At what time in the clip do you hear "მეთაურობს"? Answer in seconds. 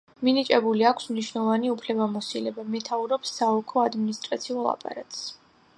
2.77-3.35